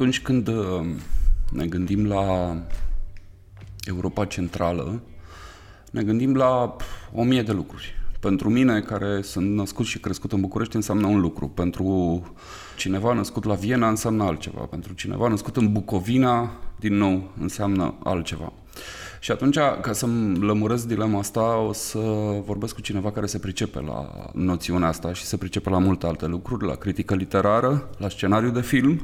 [0.00, 0.86] Atunci când uh,
[1.52, 2.56] ne gândim la
[3.84, 5.02] Europa Centrală,
[5.90, 6.76] ne gândim la
[7.12, 7.94] o mie de lucruri.
[8.20, 11.48] Pentru mine, care sunt născut și crescut în București, înseamnă un lucru.
[11.48, 12.22] Pentru
[12.76, 14.60] cineva născut la Viena înseamnă altceva.
[14.60, 18.52] Pentru cineva născut în Bucovina, din nou, înseamnă altceva.
[19.20, 21.98] Și atunci, ca să-mi lămuresc dilema asta, o să
[22.44, 26.26] vorbesc cu cineva care se pricepe la noțiunea asta și se pricepe la multe alte
[26.26, 29.00] lucruri, la critică literară, la scenariu de film,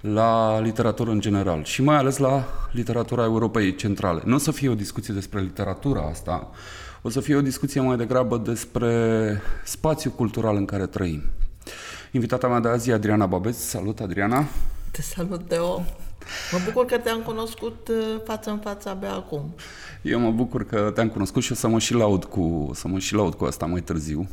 [0.00, 4.22] la literatură în general și mai ales la literatura Europei Centrale.
[4.24, 6.50] Nu o să fie o discuție despre literatura asta,
[7.02, 11.22] o să fie o discuție mai degrabă despre spațiul cultural în care trăim.
[12.12, 13.56] Invitata mea de azi e Adriana Babeț.
[13.56, 14.44] Salut, Adriana!
[14.90, 15.84] Te salut, Teo!
[16.52, 19.54] Mă bucur că te-am cunoscut uh, față în față abia acum.
[20.02, 22.98] Eu mă bucur că te-am cunoscut și o să mă și laud cu, să mă
[22.98, 24.28] și laud cu asta mai târziu.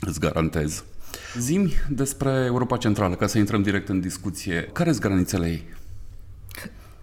[0.00, 0.84] Îți garantez.
[1.38, 4.68] Zimi despre Europa Centrală, ca să intrăm direct în discuție.
[4.72, 5.64] Care sunt granițele ei?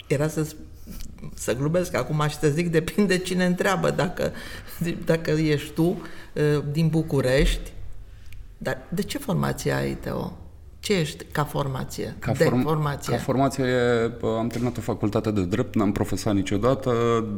[0.07, 0.47] Era să,
[1.33, 3.89] să glumesc acum și să zic, depinde cine întreabă.
[3.89, 4.31] Dacă,
[5.05, 7.71] dacă ești tu uh, din București,
[8.57, 10.37] dar de ce formație ai, Teo?
[10.79, 12.15] Ce ești ca formație?
[12.19, 13.13] Ca, de form- formație?
[13.15, 13.65] ca formație
[14.21, 16.93] am terminat o facultate de drept, n-am profesat niciodată.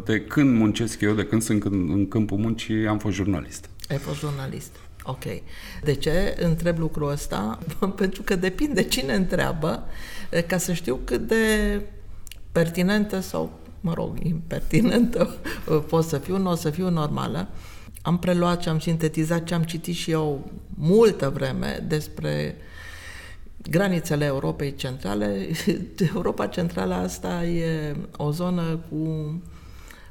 [0.06, 3.70] De când muncesc eu, de când sunt în, în câmpul muncii, am fost jurnalist.
[3.90, 4.72] Ai fost jurnalist.
[5.04, 5.24] Ok.
[5.84, 7.60] De ce întreb lucrul ăsta?
[7.96, 9.88] Pentru că depinde cine întreabă,
[10.48, 11.82] ca să știu cât de
[12.52, 15.36] pertinentă sau, mă rog, impertinentă
[15.88, 17.48] pot să fiu, nu o să fiu normală.
[18.02, 22.56] Am preluat și am sintetizat ce am citit și eu multă vreme despre
[23.70, 25.48] granițele Europei Centrale.
[26.14, 29.34] Europa Centrală asta e o zonă cu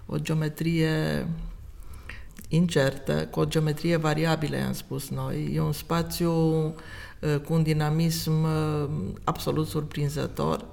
[0.06, 1.26] o geometrie
[2.54, 5.52] incertă, cu o geometrie variabilă, am spus noi.
[5.54, 8.88] E un spațiu uh, cu un dinamism uh,
[9.24, 10.64] absolut surprinzător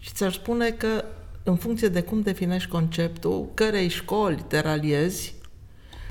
[0.00, 1.04] și ți-aș spune că
[1.42, 5.34] în funcție de cum definești conceptul, cărei școli te raliezi,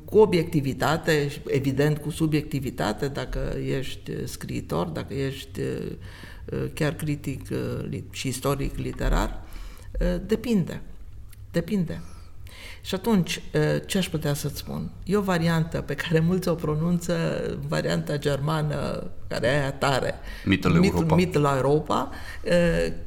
[0.04, 7.48] cu obiectivitate, evident cu subiectivitate, dacă ești scriitor, dacă ești uh, chiar critic
[8.10, 9.42] și istoric literar,
[10.26, 10.80] depinde.
[11.50, 12.02] Depinde.
[12.80, 13.42] Și atunci,
[13.86, 14.90] ce aș putea să-ți spun?
[15.04, 17.14] E o variantă pe care mulți o pronunță,
[17.68, 20.14] varianta germană, care e aia tare.
[20.44, 21.14] Mittel Europa.
[21.14, 22.10] Mittel Europa,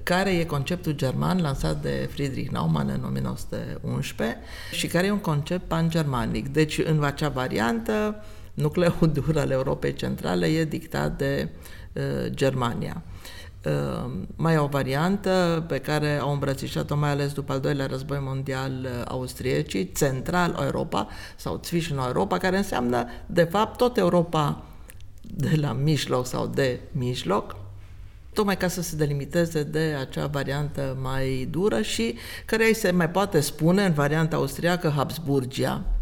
[0.04, 4.38] care e conceptul german lansat de Friedrich Naumann în 1911
[4.72, 6.48] și care e un concept pan-germanic.
[6.48, 8.24] Deci, în acea variantă,
[8.54, 11.50] nucleul dur al Europei Centrale e dictat de
[12.30, 13.04] Germania.
[13.04, 13.12] Ehm,
[14.36, 18.72] mai e o variantă pe care au îmbrățișat-o mai ales după al doilea război mondial
[18.84, 24.64] uh, austriecii, Central Europa sau Zwischen Europa, care înseamnă de fapt tot Europa
[25.22, 27.56] de la mijloc sau de mijloc,
[28.34, 33.10] tocmai ca să se delimiteze de acea variantă mai dură și care îi se mai
[33.10, 36.01] poate spune în varianta austriacă Habsburgia, Uh,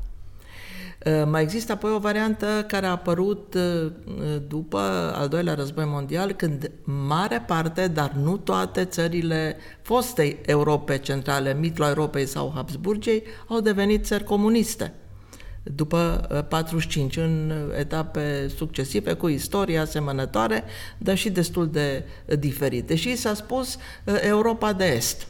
[1.26, 3.92] mai există apoi o variantă care a apărut uh,
[4.48, 4.80] după
[5.16, 11.88] al doilea război mondial, când mare parte, dar nu toate țările fostei Europe centrale, mitlo
[11.88, 14.94] Europei sau Habsburgiei, au devenit țări comuniste
[15.64, 20.64] după 45, uh, în etape succesive, cu istoria asemănătoare,
[20.98, 22.04] dar și destul de
[22.40, 22.96] diferite.
[22.96, 23.78] Și s-a spus
[24.22, 25.28] Europa de Est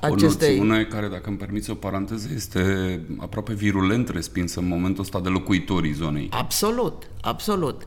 [0.00, 0.58] acestei...
[0.58, 5.20] O noțiune care, dacă îmi permiți o paranteză, este aproape virulent respinsă în momentul ăsta
[5.20, 6.28] de locuitorii zonei.
[6.30, 7.82] Absolut, absolut.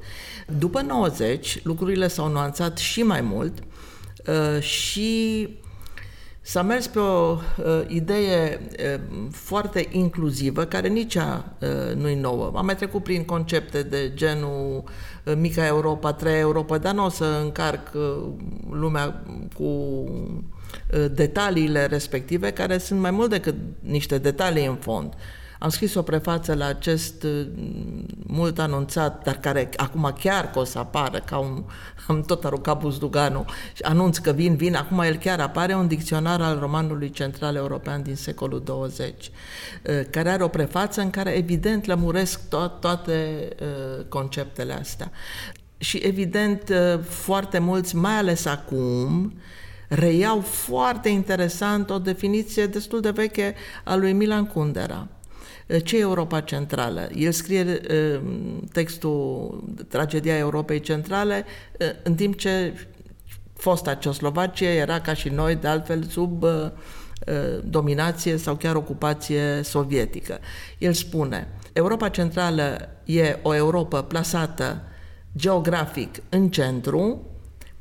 [0.58, 3.60] După 90, lucrurile s-au nuanțat și mai mult
[4.28, 5.50] uh, și
[6.48, 7.38] S-a mers pe o uh,
[7.88, 12.52] idee uh, foarte inclusivă, care nici ea uh, nu-i nouă.
[12.56, 14.84] Am mai trecut prin concepte de genul
[15.24, 18.28] uh, Mica Europa, Treia Europa, dar nu o să încarc uh,
[18.70, 19.24] lumea
[19.54, 20.55] cu Uh,
[21.12, 25.14] detaliile respective, care sunt mai mult decât niște detalii în fond.
[25.60, 27.48] Am scris o prefață la acest uh,
[28.28, 31.64] mult anunțat, dar care acum chiar că o să apară, ca un,
[32.08, 33.46] am tot aruncat buzduganul,
[33.82, 38.16] anunț că vin, vin, acum el chiar apare, un dicționar al romanului central european din
[38.16, 43.48] secolul 20, uh, care are o prefață în care evident lămuresc to- toate
[44.10, 45.12] conceptele astea.
[45.78, 46.72] Și evident
[47.04, 49.34] foarte mulți, mai ales acum,
[49.90, 55.08] reiau foarte interesant o definiție destul de veche a lui Milan Kundera.
[55.84, 57.10] Ce e Europa Centrală?
[57.16, 57.82] El scrie
[58.72, 61.46] textul Tragedia Europei Centrale
[62.04, 62.74] în timp ce
[63.54, 66.46] fosta Ceoslovacie era ca și noi, de altfel, sub
[67.64, 70.40] dominație sau chiar ocupație sovietică.
[70.78, 74.82] El spune, Europa Centrală e o Europa plasată
[75.36, 77.28] geografic în centru,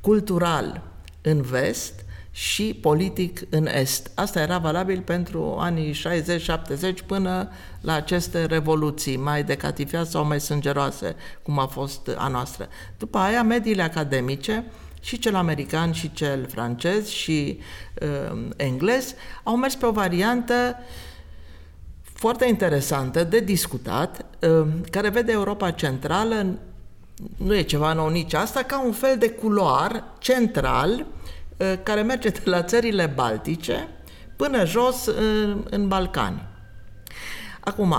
[0.00, 0.82] cultural
[1.26, 4.10] în vest și politic în Est.
[4.14, 7.50] Asta era valabil pentru anii 60-70 până
[7.80, 12.68] la aceste revoluții mai decatifiate sau mai sângeroase, cum a fost a noastră.
[12.98, 14.64] După aia, mediile academice,
[15.00, 17.58] și cel american și cel francez și
[18.02, 20.76] uh, englez, au mers pe o variantă
[22.02, 26.58] foarte interesantă de discutat, uh, care vede Europa Centrală,
[27.36, 31.06] nu e ceva nou nici asta, ca un fel de culoar central
[31.56, 33.88] uh, care merge de la țările baltice
[34.36, 36.46] până jos în, în Balcani.
[37.60, 37.94] Acum,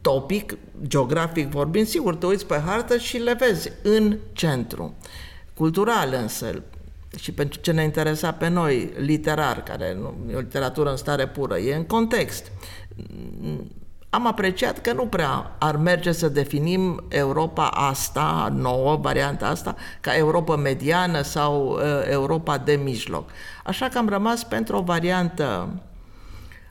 [0.00, 4.94] topic, geografic vorbind, sigur, te uiți pe hartă și le vezi în centru.
[5.54, 6.62] Cultural însă,
[7.18, 11.28] și pentru ce ne interesa pe noi, literar, care nu e o literatură în stare
[11.28, 12.52] pură, e în context.
[14.14, 20.16] Am apreciat că nu prea ar merge să definim Europa asta, nouă, varianta asta, ca
[20.16, 21.80] Europa mediană sau uh,
[22.10, 23.30] Europa de mijloc.
[23.64, 25.68] Așa că am rămas pentru o variantă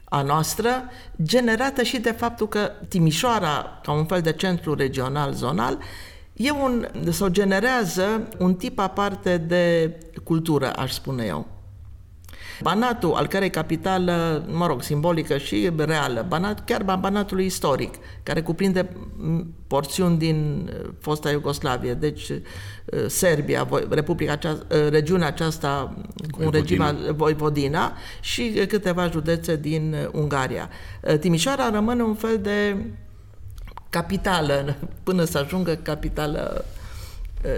[0.04, 0.69] a noastră,
[1.24, 5.78] generată și de faptul că Timișoara, ca un fel de centru regional zonal,
[6.34, 11.48] e un, sau generează un tip aparte de cultură, aș spune eu.
[12.62, 18.90] Banatul, al cărei capitală, mă rog, simbolică și reală, Banat, chiar Banatul istoric, care cuprinde
[19.68, 22.40] porțiuni din uh, fosta Iugoslavie, deci uh,
[23.08, 25.96] Serbia, Republica aceasta, uh, regiunea aceasta
[26.32, 26.84] cu un regim
[27.16, 30.70] Voivodina și câteva județe din Ungaria.
[31.20, 32.76] Timișoara rămâne un fel de
[33.90, 36.82] capitală, până să ajungă capitală uh,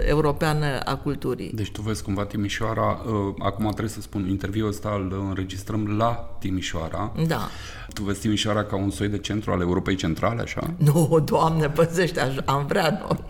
[0.06, 1.50] europeană a culturii.
[1.54, 6.36] Deci tu vezi cumva Timișoara, uh, acum trebuie să spun, interviul ăsta îl înregistrăm la
[6.38, 7.12] Timișoara.
[7.26, 7.48] Da.
[7.94, 10.74] Tu vezi Timișoara ca un soi de centru al Europei Centrale, așa?
[10.76, 13.24] Nu, Doamne, păzește, am vrea noi.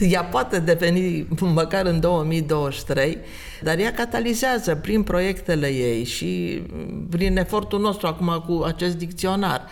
[0.12, 3.18] Ea poate deveni măcar în 2023,
[3.62, 6.62] dar ea catalizează prin proiectele ei și
[7.10, 9.66] prin efortul nostru acum cu acest dicționar.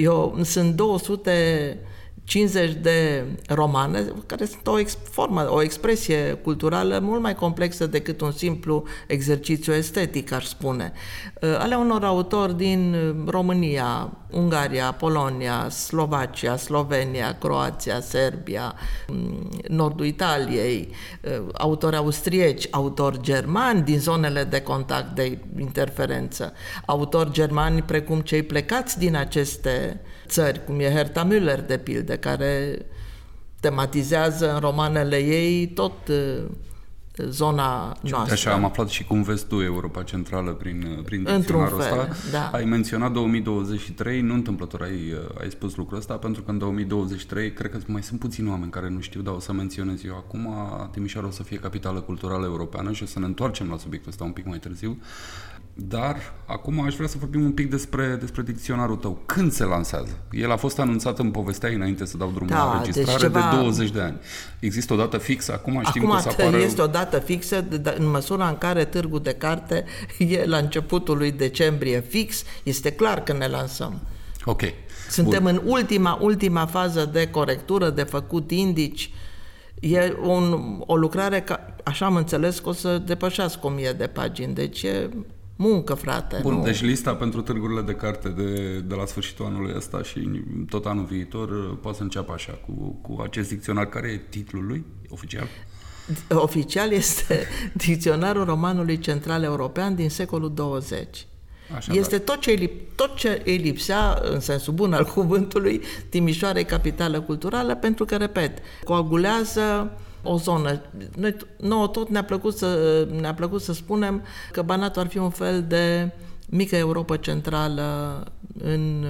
[0.00, 1.78] Eu sunt 200
[2.26, 8.20] 50 de romane, care sunt o ex- formă, o expresie culturală mult mai complexă decât
[8.20, 10.92] un simplu exercițiu estetic, aș spune.
[11.40, 12.96] Uh, ale unor autori din
[13.26, 18.74] România, Ungaria, Polonia, Slovacia, Slovenia, Croația, Serbia,
[19.08, 20.88] mm, nordul Italiei,
[21.22, 26.52] uh, autori austrieci, autori germani din zonele de contact de interferență,
[26.86, 32.78] autori germani precum cei plecați din aceste țări, cum e Herta Müller, de pildă, care
[33.60, 36.44] tematizează în romanele ei tot uh,
[37.16, 38.32] zona noastră.
[38.32, 42.08] Așa am aflat și cum vezi tu Europa Centrală prin, prin dicționarul ăsta.
[42.30, 42.50] Da.
[42.52, 47.70] Ai menționat 2023, nu întâmplător ai, ai spus lucrul ăsta, pentru că în 2023 cred
[47.70, 50.48] că mai sunt puțini oameni care nu știu, dar o să menționez eu acum.
[50.90, 54.24] Timișoara o să fie capitală culturală europeană și o să ne întoarcem la subiectul ăsta
[54.24, 54.98] un pic mai târziu.
[55.78, 59.22] Dar acum aș vrea să vorbim un pic despre, despre dicționarul tău.
[59.26, 60.18] Când se lansează?
[60.30, 63.50] El a fost anunțat în povestea înainte să dau drumul da, la înregistrare deci ceva...
[63.50, 64.18] de 20 de ani.
[64.58, 65.52] Există o dată fixă?
[65.52, 66.56] Acum știm acum că să apară...
[66.56, 67.64] este o dată fixă
[67.96, 69.84] în măsura în care târgul de carte
[70.18, 72.42] e la începutul lui decembrie fix.
[72.62, 74.00] Este clar că ne lansăm.
[74.44, 74.62] Ok.
[75.10, 75.52] Suntem Bun.
[75.52, 79.10] în ultima, ultima fază de corectură, de făcut indici.
[79.80, 84.06] E un, o lucrare, ca, așa am înțeles, că o să depășească o mie de
[84.06, 84.54] pagini.
[84.54, 85.10] Deci e
[85.56, 86.38] muncă, frate.
[86.42, 86.62] Bun, nu.
[86.62, 90.30] deci lista pentru târgurile de carte de, de la sfârșitul anului ăsta și
[90.68, 93.86] tot anul viitor uh, poate să înceapă așa, cu, cu acest dicționar.
[93.86, 95.46] Care e titlul lui oficial?
[96.28, 97.46] Oficial este
[97.86, 101.26] Dicționarul Romanului Central European din secolul 20.
[101.76, 106.62] Așa, este tot ce, îi, tot ce îi lipsea, în sensul bun al cuvântului, Timișoara
[106.62, 109.96] capitală culturală, pentru că, repet, coagulează
[110.26, 110.80] o zonă.
[111.16, 115.30] Noi, nouă tot ne-a plăcut să, ne-a plăcut să spunem că Banatul ar fi un
[115.30, 116.10] fel de
[116.48, 118.24] mică Europa centrală,
[118.62, 119.06] în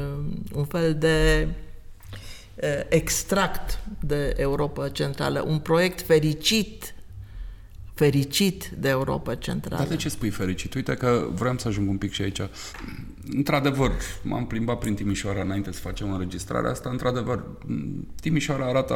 [0.55, 1.49] un fel de
[2.89, 6.95] extract de Europa centrală, un proiect fericit
[7.97, 9.83] fericit de Europa Centrală.
[9.83, 10.75] Dar de ce spui fericit?
[10.75, 12.41] Uite că vreau să ajung un pic și aici.
[13.31, 13.93] Într-adevăr,
[14.23, 16.89] m-am plimbat prin Timișoara înainte să facem înregistrarea asta.
[16.91, 17.45] Într-adevăr,
[18.21, 18.95] Timișoara arată,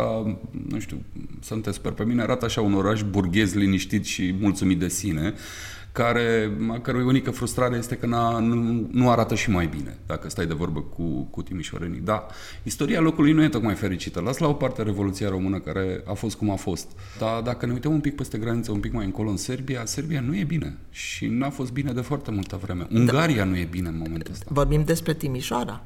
[0.69, 1.03] nu știu,
[1.41, 5.35] să te sper pe mine, arată așa un oraș burghez liniștit și mulțumit de sine
[5.93, 10.47] care, a cărui unică frustrare este că nu, nu arată și mai bine, dacă stai
[10.47, 12.01] de vorbă cu, cu timișorenii.
[12.01, 12.27] Da,
[12.63, 14.21] istoria locului nu e tocmai fericită.
[14.21, 16.91] Las la o parte Revoluția Română, care a fost cum a fost.
[17.19, 20.21] Dar dacă ne uităm un pic peste graniță, un pic mai încolo în Serbia, Serbia
[20.21, 22.87] nu e bine și n-a fost bine de foarte multă vreme.
[22.93, 23.45] Ungaria da.
[23.45, 24.47] nu e bine în momentul ăsta.
[24.49, 25.85] Vorbim despre Timișoara.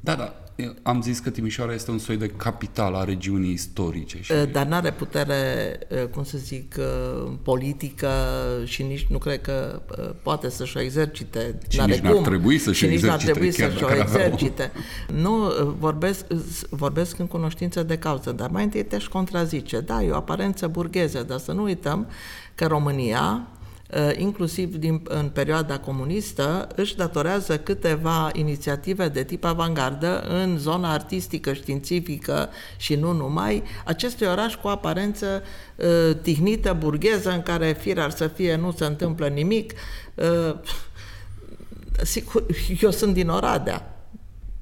[0.00, 0.45] Da, da.
[0.56, 4.18] Eu am zis că Timișoara este un soi de capital a regiunii istorice.
[4.22, 4.32] Și...
[4.52, 5.78] Dar nu are putere,
[6.10, 6.74] cum să zic,
[7.42, 8.08] politică
[8.64, 9.82] și nici nu cred că
[10.22, 11.58] poate să-și o exercite.
[11.68, 12.10] Și n-are nici cum.
[12.10, 14.72] n-ar trebui să-și și nici n-ar trebui să-și o exercite.
[15.22, 16.24] Nu, vorbesc,
[16.70, 19.80] vorbesc în cunoștință de cauză, dar mai întâi te-aș contrazice.
[19.80, 22.08] Da, e o aparență burgheză, dar să nu uităm
[22.54, 23.55] că România Uh,
[24.16, 31.52] inclusiv din, în perioada comunistă, își datorează câteva inițiative de tip avangardă în zona artistică,
[31.52, 35.42] științifică și nu numai, acestui oraș cu aparență
[35.76, 39.72] uh, tihnită, burgheză, în care fir ar să fie, nu se întâmplă nimic.
[40.14, 40.54] Uh,
[42.02, 42.46] sigur,
[42.82, 43.90] eu sunt din Oradea,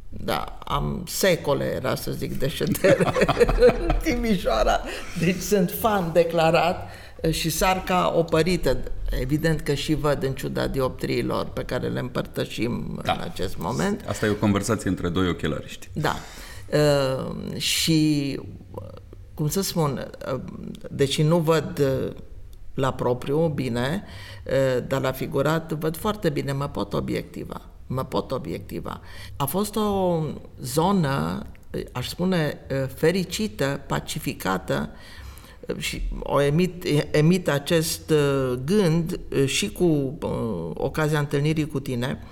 [0.08, 3.12] da, am secole, era să zic, de ședere
[3.78, 4.80] în Timișoara,
[5.18, 6.88] deci sunt fan declarat
[7.30, 8.76] și sarca opărită.
[9.20, 13.12] Evident că și văd în ciuda dioptriilor pe care le împărtășim da.
[13.12, 14.04] în acest moment.
[14.08, 15.88] Asta e o conversație între doi ochelariști.
[15.92, 16.16] Da.
[16.72, 18.40] Uh, și,
[19.34, 20.40] cum să spun, uh,
[20.90, 22.12] deși nu văd uh,
[22.74, 24.04] la propriu bine,
[24.44, 27.60] uh, dar la figurat văd foarte bine, mă pot obiectiva.
[27.86, 29.00] Mă pot obiectiva.
[29.36, 30.22] A fost o
[30.62, 31.42] zonă,
[31.92, 34.90] aș spune, uh, fericită, pacificată,
[35.78, 42.22] și o emit, emit acest uh, gând uh, și cu uh, ocazia întâlnirii cu tine.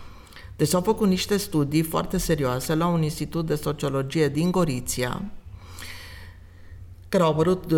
[0.57, 5.23] Deci s-au făcut niște studii foarte serioase la un institut de sociologie din Goriția,
[7.09, 7.75] care au apărut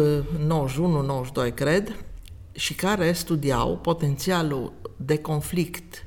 [1.51, 2.05] 91-92, cred,
[2.53, 6.07] și care studiau potențialul de conflict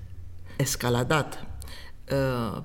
[0.57, 1.47] escaladat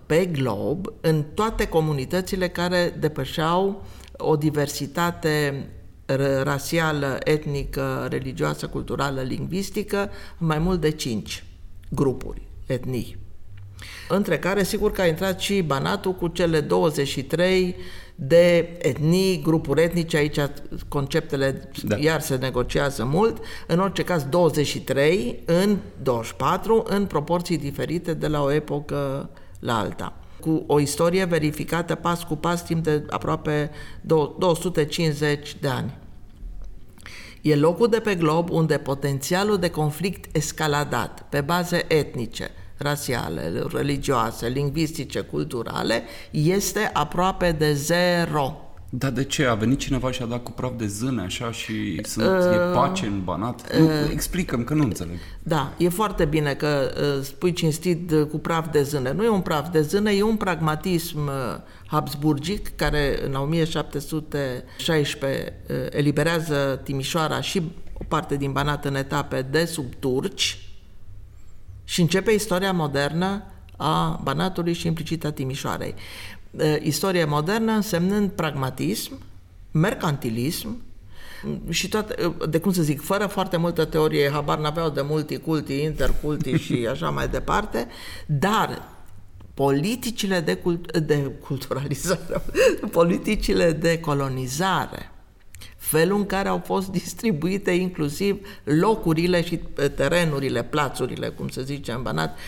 [0.06, 3.84] pe glob în toate comunitățile care depășeau
[4.16, 5.66] o diversitate
[6.42, 11.44] rasială, etnică, religioasă, culturală, lingvistică, mai mult de cinci
[11.88, 13.16] grupuri, etnii.
[14.08, 17.76] Între care, sigur că a intrat și Banatul cu cele 23
[18.14, 20.38] de etnii, grupuri etnice, aici
[20.88, 21.96] conceptele da.
[21.96, 28.42] iar se negociază mult, în orice caz 23 în 24, în proporții diferite de la
[28.42, 33.70] o epocă la alta cu o istorie verificată pas cu pas timp de aproape
[34.38, 35.98] 250 de ani.
[37.42, 44.48] E locul de pe glob unde potențialul de conflict escaladat pe baze etnice, rasiale, religioase,
[44.48, 48.71] lingvistice, culturale este aproape de zero.
[48.94, 49.44] Dar de ce?
[49.44, 52.56] A venit cineva și a dat cu praf de zâne așa și sunt, uh, e
[52.74, 53.72] pace în Banat?
[53.72, 55.16] Uh, nu, explicăm că nu înțeleg.
[55.42, 59.12] Da, e foarte bine că uh, spui cinstit uh, cu praf de zâne.
[59.12, 61.32] Nu e un praf de zâne, e un pragmatism uh,
[61.86, 69.64] habsburgic care în 1716 uh, eliberează Timișoara și o parte din Banat în etape de
[69.64, 70.68] sub turci
[71.84, 73.42] și începe istoria modernă
[73.76, 75.94] a Banatului și implicit a Timișoarei
[76.82, 79.18] istorie modernă însemnând pragmatism,
[79.70, 80.82] mercantilism
[81.68, 86.56] și toate, de cum să zic, fără foarte multă teorie, habar n-aveau de multiculti, interculti
[86.56, 87.88] și așa mai departe,
[88.26, 88.82] dar
[89.54, 92.42] politicile de, cult- de culturalizare,
[92.90, 95.10] politicile de colonizare,
[95.76, 99.60] felul în care au fost distribuite inclusiv locurile și
[99.94, 102.38] terenurile, plațurile, cum se zice în Banat,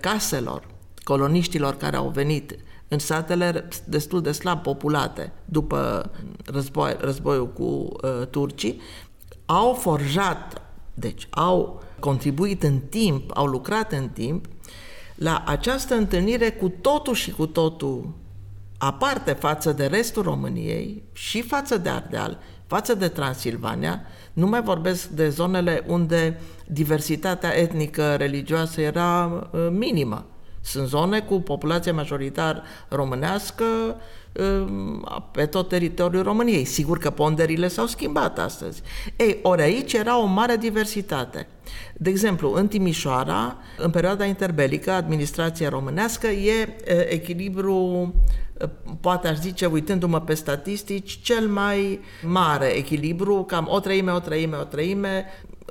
[0.00, 0.66] caselor
[1.04, 2.56] coloniștilor care au venit
[2.94, 6.10] în satele destul de slab populate după
[6.44, 8.80] război, războiul cu uh, turcii,
[9.46, 10.62] au forjat,
[10.94, 14.46] deci au contribuit în timp, au lucrat în timp
[15.14, 18.14] la această întâlnire cu totul și cu totul
[18.78, 25.08] aparte față de restul României și față de Ardeal, față de Transilvania, nu mai vorbesc
[25.08, 30.26] de zonele unde diversitatea etnică religioasă era uh, minimă.
[30.64, 33.64] Sunt zone cu populație majoritar românească
[34.32, 36.64] um, pe tot teritoriul României.
[36.64, 38.82] Sigur că ponderile s-au schimbat astăzi.
[39.16, 41.46] Ei, ori aici era o mare diversitate.
[41.94, 46.76] De exemplu, în Timișoara, în perioada interbelică, administrația românească e
[47.08, 48.12] echilibru
[49.00, 54.56] poate aș zice, uitându-mă pe statistici, cel mai mare echilibru, cam o treime, o treime,
[54.56, 55.24] o treime,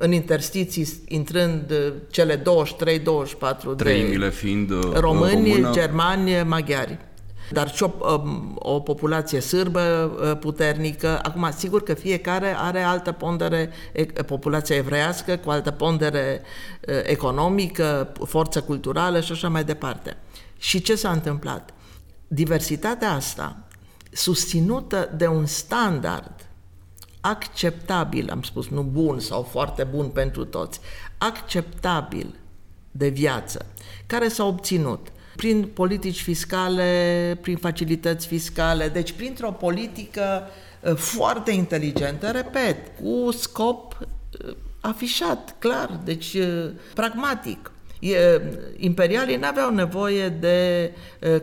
[0.03, 2.43] în interstiții intrând uh, cele 23-24
[3.77, 5.71] Treimile fiind uh, români, română.
[5.71, 6.97] germani, maghiari
[7.51, 11.19] dar și o, um, o populație sârbă uh, puternică.
[11.23, 13.69] Acum, sigur că fiecare are altă pondere,
[14.25, 16.41] populația evreiască cu altă pondere
[17.03, 20.17] economică, forță culturală și așa mai departe.
[20.57, 21.73] Și ce s-a întâmplat?
[22.27, 23.57] Diversitatea asta,
[24.11, 26.52] susținută de un standard
[27.25, 30.79] acceptabil, am spus, nu bun sau foarte bun pentru toți,
[31.17, 32.35] acceptabil
[32.91, 33.65] de viață,
[34.05, 40.47] care s-a obținut prin politici fiscale, prin facilități fiscale, deci printr-o politică
[40.81, 47.71] uh, foarte inteligentă, repet, cu scop uh, afișat, clar, deci uh, pragmatic.
[48.77, 50.91] Imperialii nu aveau nevoie de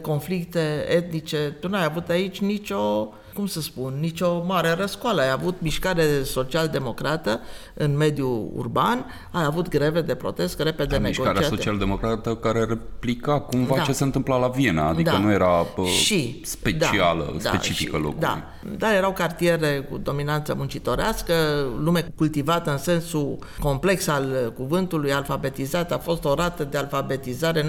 [0.01, 1.57] conflicte etnice.
[1.61, 5.21] Tu n-ai avut aici nicio cum să spun, nicio mare răscoală.
[5.21, 7.41] Ai avut mișcare social-democrată
[7.75, 11.29] în mediul urban, ai avut greve de protest repede da, negociate.
[11.29, 13.83] Mișcarea social-democrată care replica cumva da.
[13.83, 15.19] ce se întâmpla la Viena, adică da.
[15.19, 18.21] nu era bă, și, specială, da, specifică da, locului.
[18.21, 18.45] Da,
[18.79, 21.35] dar erau cartiere cu dominanță muncitorească,
[21.83, 27.69] lume cultivată în sensul complex al cuvântului, alfabetizat, a fost o rată de alfabetizare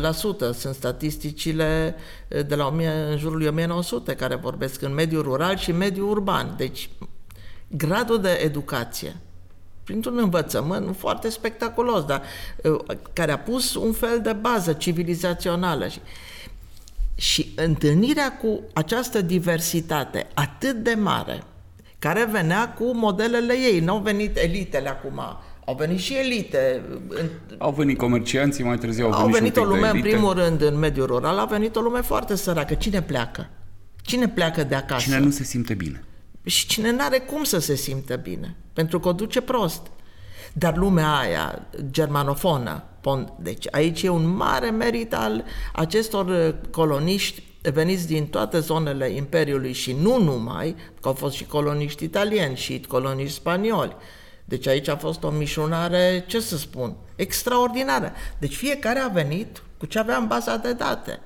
[0.00, 0.52] la sută.
[0.52, 1.94] Sunt statisticile
[2.46, 6.54] de la 1000, în jurul 1900 care vorbesc în mediul rural și mediul urban.
[6.56, 6.88] Deci,
[7.68, 9.16] gradul de educație
[9.86, 12.22] printr-un învățământ foarte spectaculos, dar
[13.12, 15.88] care a pus un fel de bază civilizațională.
[15.88, 16.00] Și,
[17.14, 21.42] și întâlnirea cu această diversitate atât de mare,
[21.98, 25.20] care venea cu modelele ei, nu au venit elitele acum,
[25.68, 26.82] au venit și elite.
[27.58, 30.78] Au venit comercianții, mai târziu au, au venit, venit o lume, în primul rând, în
[30.78, 32.74] mediul rural, a venit o lume foarte săracă.
[32.74, 33.48] Cine pleacă?
[34.02, 35.02] Cine pleacă de acasă?
[35.02, 36.04] Cine nu se simte bine.
[36.44, 39.86] Și cine nu are cum să se simtă bine, pentru că o duce prost.
[40.52, 42.84] Dar lumea aia, germanofonă,
[43.38, 47.42] deci aici e un mare merit al acestor uh, coloniști
[47.72, 52.84] veniți din toate zonele Imperiului și nu numai, că au fost și coloniști italieni și
[52.88, 53.96] coloniști spanioli,
[54.48, 58.12] deci aici a fost o mișunare, ce să spun, extraordinară.
[58.38, 61.20] Deci fiecare a venit cu ce avea în baza de date.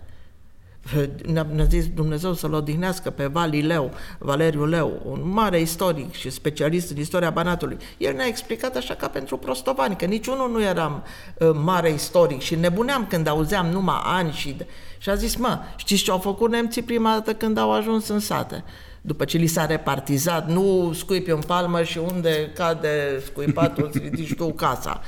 [1.26, 6.96] Ne-a zis Dumnezeu să-l odihnească pe Valileu, Valeriu Leu, un mare istoric și specialist în
[6.96, 7.76] istoria Banatului.
[7.98, 11.02] El ne-a explicat așa ca pentru prostovani, că niciunul nu eram
[11.38, 14.56] uh, mare istoric și nebuneam când auzeam numai ani și...
[14.98, 18.18] Și a zis, mă, știți ce au făcut nemții prima dată când au ajuns în
[18.18, 18.64] sate?
[19.00, 24.34] După ce li s-a repartizat, nu scuipi în palmă și unde cade scuipatul, îți ridici
[24.34, 25.00] tu casa.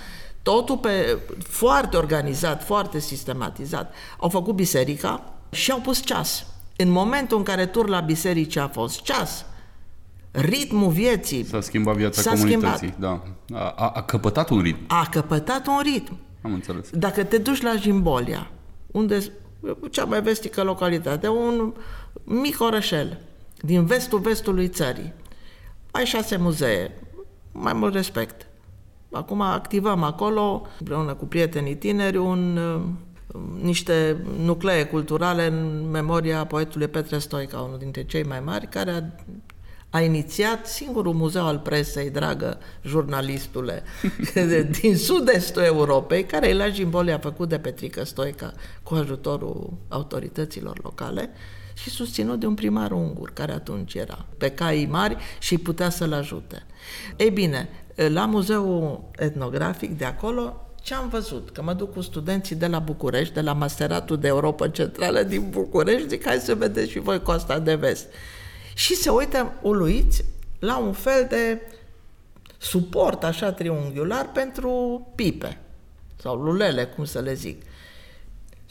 [0.43, 3.95] Totul pe, foarte organizat, foarte sistematizat.
[4.19, 6.47] Au făcut biserica și au pus ceas.
[6.77, 9.45] În momentul în care tur la biserici a fost ceas,
[10.31, 13.27] ritmul vieții S-a schimbat viața s-a comunității, schimbat.
[13.47, 13.59] da.
[13.59, 14.79] A, a căpătat un ritm.
[14.87, 16.19] A căpătat un ritm.
[16.43, 16.90] Am înțeles.
[16.90, 18.51] Dacă te duci la Jimbolia,
[18.87, 19.33] unde
[19.90, 21.73] cea mai vestică localitate, un
[22.25, 23.19] mic orășel,
[23.64, 25.12] din vestul vestului țării.
[25.90, 26.90] Ai șase muzee,
[27.53, 28.46] mai mult respect.
[29.12, 32.81] Acum activăm acolo, împreună cu prietenii tineri, un, uh,
[33.62, 39.03] niște nuclee culturale în memoria poetului Petre Stoica, unul dintre cei mai mari, care a,
[39.90, 43.83] a inițiat singurul muzeu al presei, dragă jurnalistule,
[44.81, 50.81] din sud-estul Europei, care e la Gimbole a făcut de Petrică Stoica cu ajutorul autorităților
[50.83, 51.31] locale
[51.75, 56.13] și susținut de un primar ungur, care atunci era pe caii mari și putea să-l
[56.13, 56.67] ajute.
[57.17, 61.51] Ei bine, la muzeul etnografic de acolo, ce am văzut?
[61.51, 65.51] Că mă duc cu studenții de la București, de la Masteratul de Europa Centrală din
[65.51, 68.07] București, zic, hai să vedeți și voi Costa de Vest.
[68.75, 70.25] Și se uită uluiți
[70.59, 71.61] la un fel de
[72.59, 75.61] suport așa triunghiular pentru pipe
[76.17, 77.63] sau lulele, cum să le zic.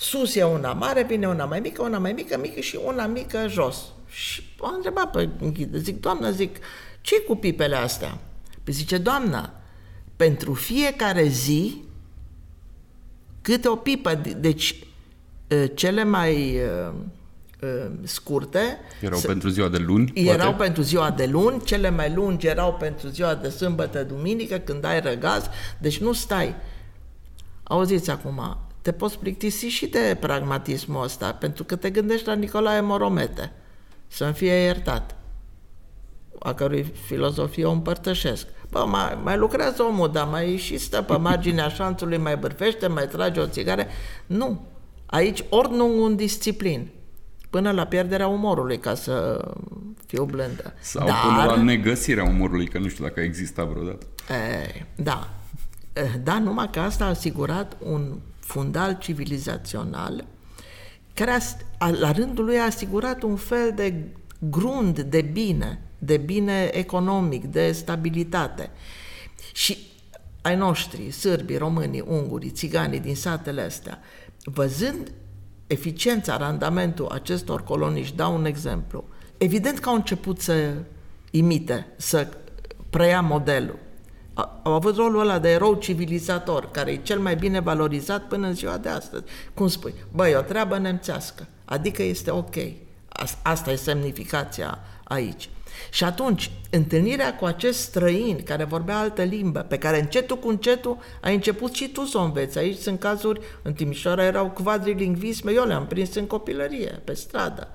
[0.02, 3.46] Sus e una mare, vine una mai mică, una mai mică, mică și una mică
[3.48, 3.78] jos.
[4.08, 6.58] Și am întrebat pe închide, zic, doamnă, zic,
[7.02, 8.18] ce cu pipele astea?
[8.64, 9.52] Păi zice, doamnă,
[10.16, 11.82] pentru fiecare zi
[13.42, 14.84] câte o pipă, deci
[15.52, 16.94] ă, cele mai ă,
[17.64, 18.80] ă, scurte.
[19.02, 20.12] Erau s- pentru ziua de luni?
[20.16, 20.64] Erau poate?
[20.64, 25.02] pentru ziua de luni, cele mai lungi erau pentru ziua de sâmbătă, duminică, când ai
[25.02, 26.56] răgaz, deci nu stai.
[27.64, 32.82] Auziți acum, te poți plictisi și de pragmatismul ăsta, pentru că te gândești la Nicolae
[32.82, 33.52] Moromete,
[34.08, 35.16] să-mi fie iertat,
[36.40, 38.48] a cărui filozofie o împărtășesc.
[38.70, 43.08] Bă, mai, mai lucrează omul, dar mai și stă pe marginea șanțului, mai bârfește, mai
[43.08, 43.88] trage o țigare.
[44.26, 44.66] Nu.
[45.06, 46.88] Aici ori nu un disciplin,
[47.50, 49.48] până la pierderea umorului, ca să
[50.06, 50.74] fiu blândă.
[50.80, 54.06] Sau Dar, până la negăsirea umorului, că nu știu dacă exista vreodată.
[54.30, 55.30] E, da.
[56.24, 58.20] Da, numai că asta a asigurat un
[58.52, 60.26] fundal civilizațional
[61.14, 61.32] care
[61.78, 63.94] a, la rândul lui a asigurat un fel de
[64.40, 68.70] grund de bine, de bine economic, de stabilitate.
[69.54, 69.78] Și
[70.42, 74.00] ai noștri, sârbii, românii, ungurii, țiganii din satele astea,
[74.44, 75.12] văzând
[75.68, 79.04] eficiența, randamentul acestor colonii, și dau un exemplu,
[79.38, 80.74] evident că au început să
[81.32, 82.28] imite, să
[82.90, 83.80] preia modelul
[84.64, 88.54] au avut rolul ăla de erou civilizator, care e cel mai bine valorizat până în
[88.54, 89.24] ziua de astăzi.
[89.54, 89.94] Cum spui?
[90.12, 92.56] Băi, o treabă nemțească, adică este ok.
[93.42, 95.50] Asta e semnificația aici.
[95.92, 100.98] Și atunci, întâlnirea cu acest străin care vorbea altă limbă, pe care încetul cu încetul
[101.22, 102.58] ai început și tu să o înveți.
[102.58, 107.68] Aici sunt cazuri, în Timișoara erau quadrilingvisme, eu le-am prins în copilărie, pe stradă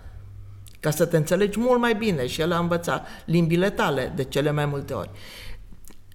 [0.81, 4.51] ca să te înțelegi mult mai bine și el a învățat limbile tale de cele
[4.51, 5.11] mai multe ori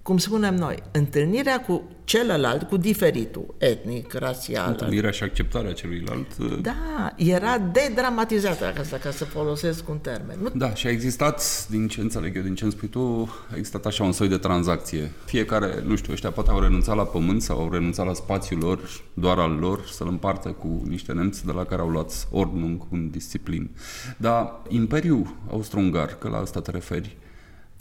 [0.02, 4.68] cum spunem noi, întâlnirea cu celălalt, cu diferitul, etnic, rasial.
[4.68, 6.26] Întâlnirea și acceptarea celuilalt.
[6.40, 10.36] Uh, da, era dedramatizată, asta, ca să folosesc un termen.
[10.42, 10.50] Nu...
[10.54, 13.86] Da, și a existat, din ce înțeleg eu, din ce îmi spui tu, a existat
[13.86, 15.10] așa un soi de tranzacție.
[15.24, 18.80] Fiecare, nu știu, ăștia poate au renunțat la pământ sau au renunțat la spațiul lor,
[19.14, 23.10] doar al lor, să-l împartă cu niște nemți de la care au luat ordnung în
[23.10, 23.70] disciplin.
[24.16, 27.21] Dar Imperiul Austro-Ungar, că la asta te referi, N-a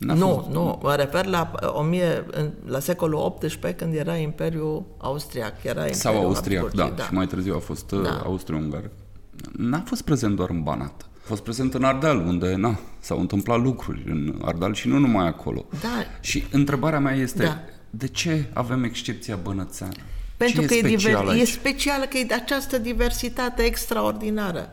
[0.05, 0.47] nu, fost...
[0.47, 2.25] nu, mă refer la, 1000,
[2.65, 5.63] la secolul XVIII când era Imperiul Austriac.
[5.63, 8.21] Era Imperiul Sau Austriac, da, da, și mai târziu a fost uh, da.
[8.25, 8.89] Austria-Ungar.
[9.51, 11.05] N-a fost prezent doar în Banat.
[11.15, 15.27] A fost prezent în Ardeal, unde na, s-au întâmplat lucruri în Ardeal și nu numai
[15.27, 15.65] acolo.
[15.81, 16.05] Da.
[16.19, 17.59] Și întrebarea mea este, da.
[17.89, 19.93] de ce avem excepția bănățeană?
[20.37, 24.69] Pentru ce că e, special e, diver- e specială, că e de această diversitate extraordinară.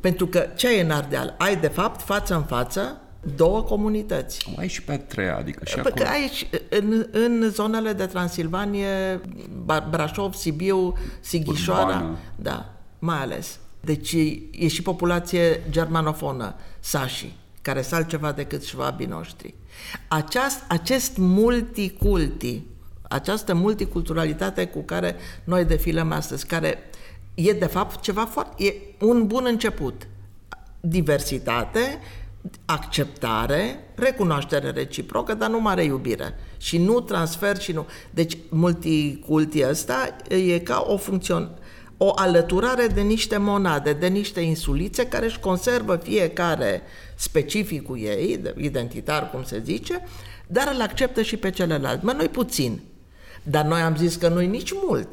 [0.00, 1.34] Pentru că ce e în Ardeal?
[1.38, 3.00] Ai, de fapt, față în față,
[3.36, 4.54] două comunități.
[4.56, 9.20] Ai și pe treia, adică și Pentru că aici, în, în zonele de Transilvanie,
[9.90, 12.16] Brașov, Sibiu, Sighișoara, Urbană.
[12.36, 13.58] da, mai ales.
[13.80, 14.12] Deci
[14.50, 19.54] e și populație germanofonă, sași, care sunt altceva decât șvabii noștri.
[20.08, 22.62] Aceast, acest multiculti,
[23.02, 26.78] această multiculturalitate cu care noi defilăm astăzi, care
[27.34, 30.06] e de fapt ceva foarte, e un bun început.
[30.80, 31.98] Diversitate
[32.64, 36.34] acceptare, recunoaștere reciprocă, dar nu mare iubire.
[36.56, 37.86] Și nu transfer și nu...
[38.10, 41.50] Deci multicultii ăsta e ca o funcțion,
[41.96, 46.82] o alăturare de niște monade, de niște insulițe care își conservă fiecare
[47.14, 50.04] specificul ei, identitar cum se zice,
[50.46, 52.02] dar îl acceptă și pe celălalt.
[52.02, 52.80] Mă, noi puțin.
[53.42, 55.08] Dar noi am zis că noi nici mult.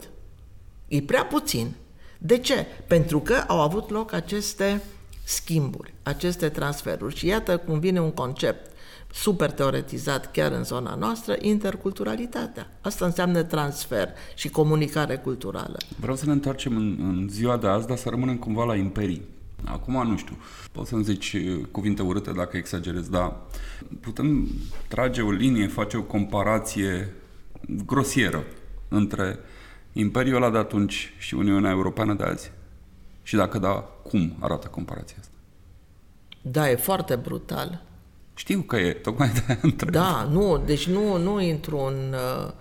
[0.87, 1.71] E prea puțin.
[2.17, 2.65] De ce?
[2.87, 4.81] Pentru că au avut loc aceste
[5.25, 7.15] schimburi, aceste transferuri.
[7.15, 8.71] Și iată cum vine un concept
[9.11, 12.69] super teoretizat chiar în zona noastră, interculturalitatea.
[12.81, 15.77] Asta înseamnă transfer și comunicare culturală.
[15.99, 19.21] Vreau să ne întoarcem în, în ziua de azi, dar să rămânem cumva la imperii.
[19.63, 20.37] Acum nu știu,
[20.71, 23.35] poți să-mi zici uh, cuvinte urâte dacă exagerez, dar
[23.99, 24.47] putem
[24.87, 27.13] trage o linie, face o comparație
[27.85, 28.43] grosieră
[28.87, 29.39] între
[29.93, 32.51] Imperiul ăla de atunci și Uniunea Europeană de azi?
[33.25, 35.33] Și dacă da, cum arată comparația asta?
[36.41, 37.83] Da, e foarte brutal.
[38.35, 39.91] Știu că e, tocmai de întreb.
[39.91, 42.13] Da, nu, deci nu, nu intru în...
[42.13, 42.51] Uh...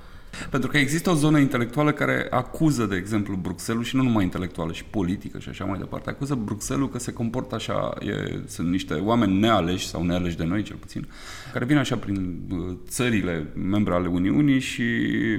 [0.51, 4.73] Pentru că există o zonă intelectuală care acuză, de exemplu, Bruxelles și nu numai intelectuală,
[4.73, 6.11] și politică și așa mai departe.
[6.11, 10.63] Acuză Bruxelles că se comportă așa, e, sunt niște oameni nealeși sau nealeși de noi,
[10.63, 11.09] cel puțin,
[11.53, 14.85] care vin așa prin uh, țările membre ale Uniunii și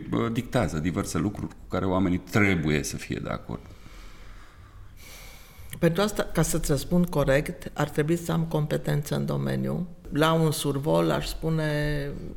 [0.09, 3.61] bă, dictează diverse lucruri cu care oamenii trebuie să fie de acord.
[5.85, 9.87] Pentru asta, ca să-ți răspund corect, ar trebui să am competență în domeniu.
[10.11, 11.69] La un survol aș spune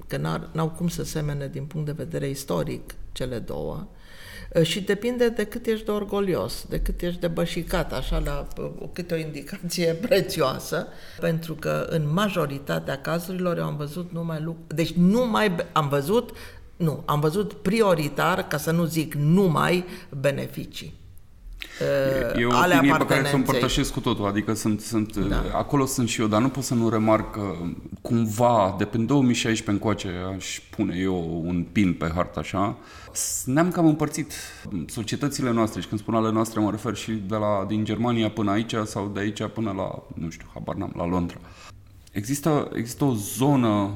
[0.06, 0.16] că
[0.52, 3.88] n-au cum să semene din punct de vedere istoric cele două.
[4.62, 8.46] Și depinde de cât ești de orgolios, de cât ești de bășicat, așa la
[8.92, 10.86] câte o indicație prețioasă,
[11.20, 16.36] pentru că în majoritatea cazurilor eu am văzut numai lucruri, deci numai am văzut,
[16.76, 19.84] nu, am văzut prioritar, ca să nu zic numai,
[20.20, 21.06] beneficii.
[22.36, 25.42] E o ale opinie pe care să o împărtășesc cu totul, adică sunt, sunt, da.
[25.52, 27.54] acolo sunt și eu, dar nu pot să nu remarc că
[28.02, 32.76] cumva, de până 2016 încoace, aș pune eu un pin pe hartă așa,
[33.44, 34.32] ne-am cam împărțit
[34.86, 38.50] societățile noastre și când spun ale noastre mă refer și de la, din Germania până
[38.50, 41.36] aici sau de aici până la, nu știu, habar n-am, la Londra.
[42.12, 43.90] Există, există o zonă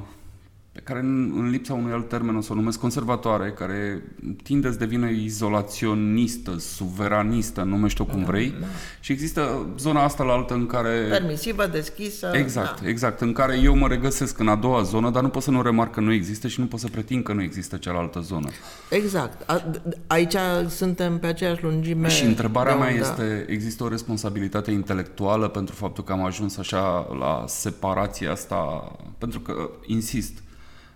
[0.72, 4.02] pe care în, în lipsa unui alt termen o să o numesc conservatoare, care
[4.42, 8.66] tinde să devină izolaționistă, suveranistă, numește-o cum da, vrei, da.
[9.00, 11.06] și există zona asta la altă în care...
[11.08, 12.30] Permisivă, deschisă...
[12.34, 12.88] Exact, da.
[12.88, 15.62] exact, în care eu mă regăsesc în a doua zonă, dar nu pot să nu
[15.62, 18.48] remarc că nu există și nu pot să pretind că nu există cealaltă zonă.
[18.90, 19.50] Exact.
[19.50, 19.70] A,
[20.06, 20.36] aici
[20.68, 22.08] suntem pe aceeași lungime.
[22.08, 27.44] Și întrebarea mea este, există o responsabilitate intelectuală pentru faptul că am ajuns așa la
[27.46, 30.42] separația asta, pentru că, insist,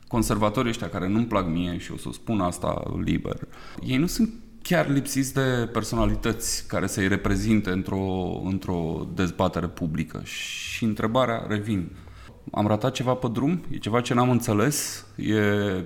[0.09, 3.39] conservatorii ăștia care nu-mi plac mie și o să spun asta liber,
[3.83, 4.31] ei nu sunt
[4.69, 10.21] chiar lipsiți de personalități care să-i reprezinte într-o, într-o dezbatere publică.
[10.25, 11.91] Și întrebarea revin.
[12.51, 15.41] am ratat ceva pe drum, e ceva ce n-am înțeles, e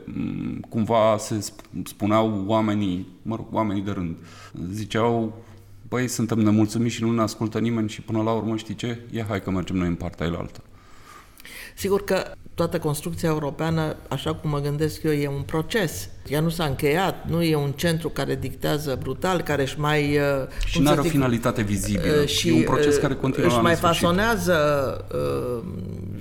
[0.04, 1.52] m, cumva se
[1.84, 4.16] spuneau oamenii, mă rog, oamenii de rând,
[4.72, 5.42] ziceau,
[5.88, 8.98] băi, suntem nemulțumiți și nu ne ascultă nimeni și până la urmă, știi ce?
[9.10, 10.62] Ia hai că mergem noi în partea elaltă.
[11.74, 12.22] Sigur că
[12.54, 16.08] toată construcția europeană, așa cum mă gândesc eu, e un proces.
[16.28, 20.02] Ea nu s-a încheiat, nu e un centru care dictează brutal, care își mai...
[20.16, 22.20] uh, Și cum nu să are o zic, finalitate vizibilă.
[22.20, 24.00] uh, și e un proces care uh, continuă își la mai nesfârșit.
[24.02, 24.56] fasonează
[25.14, 25.62] uh,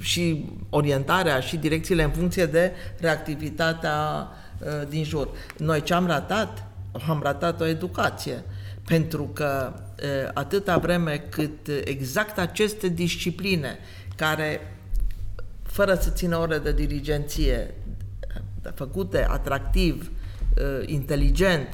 [0.01, 4.27] și orientarea și direcțiile în funcție de reactivitatea
[4.59, 5.29] uh, din jur.
[5.57, 6.63] Noi ce am ratat?
[7.07, 8.43] Am ratat o educație.
[8.85, 13.77] Pentru că uh, atâta vreme cât exact aceste discipline
[14.15, 14.73] care
[15.79, 17.73] fără să țină ore de dirigenție,
[18.73, 20.11] făcute atractiv,
[20.57, 21.67] uh, inteligent,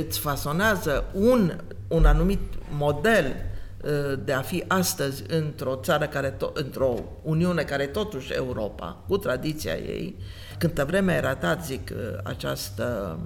[0.00, 6.52] îți fasonează un, un anumit model uh, de a fi astăzi într-o țară care, to-
[6.52, 10.16] într-o Uniune care e totuși Europa, cu tradiția ei,
[10.58, 13.18] câtă vreme ai ratat, zic, uh, această,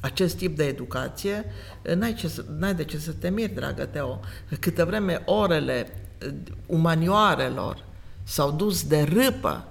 [0.00, 1.44] acest tip de educație,
[1.88, 4.20] uh, n-ai, ce să, n-ai de ce să te miri, dragă Teo.
[4.60, 5.86] Câtă vreme orele
[6.26, 6.32] uh,
[6.66, 7.86] umanioarelor
[8.28, 9.68] s-au dus de râpă,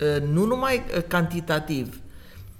[0.00, 2.00] uh, nu numai uh, cantitativ,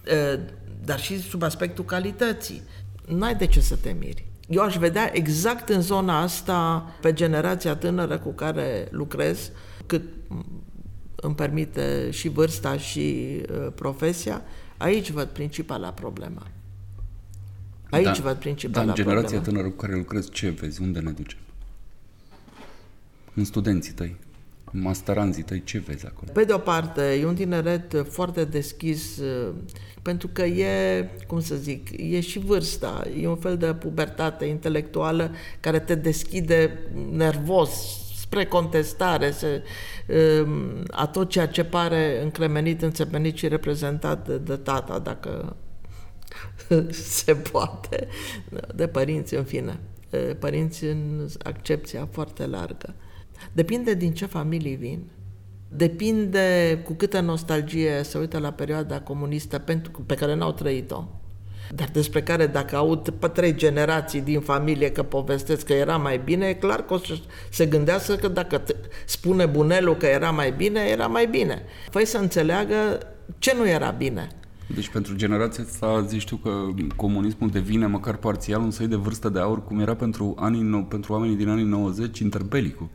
[0.06, 0.40] uh,
[0.84, 2.62] dar și sub aspectul calității.
[3.06, 4.26] N-ai de ce să te miri.
[4.48, 9.50] Eu aș vedea exact în zona asta, pe generația tânără cu care lucrez,
[9.86, 10.02] cât
[11.16, 14.42] îmi permite și vârsta și uh, profesia,
[14.76, 16.42] aici văd principala problemă.
[17.90, 19.44] Aici Da, văd Dar principala în generația problemă.
[19.44, 20.82] tânără cu care lucrezi, ce vezi?
[20.82, 21.38] Unde ne ducem?
[23.34, 24.31] În studenții tăi, în
[24.72, 26.30] masteranzii tăi, ce vezi acolo?
[26.32, 29.48] Pe de o parte, e un tineret foarte deschis, uh,
[30.02, 35.30] pentru că e, cum să zic, e și vârsta, e un fel de pubertate intelectuală
[35.61, 36.78] care te deschide
[37.11, 37.70] nervos
[38.32, 39.62] spre contestare, se,
[40.44, 45.56] um, a tot ceea ce pare încremenit, înțepenit și reprezentat de, de tata, dacă
[46.90, 48.08] se poate,
[48.74, 49.78] de părinți, în fine.
[50.11, 52.94] Uh, Părinți în accepția foarte largă.
[53.52, 54.98] Depinde din ce familii vin.
[55.68, 61.05] Depinde cu câtă nostalgie se uită la perioada comunistă pentru, pe care n-au trăit-o.
[61.74, 66.20] Dar despre care dacă aud pe trei generații din familie că povestesc că era mai
[66.24, 67.14] bine, e clar că o să
[67.50, 68.74] se gândească că dacă te-
[69.07, 71.62] spune bunelul că era mai bine, era mai bine.
[71.90, 72.98] Făi să înțeleagă
[73.38, 74.28] ce nu era bine.
[74.74, 76.50] Deci pentru generația asta zici tu că
[76.96, 80.85] comunismul devine măcar parțial un soi de vârstă de aur, cum era pentru, anii, nou-
[80.85, 82.88] pentru oamenii din anii 90 interbelicul.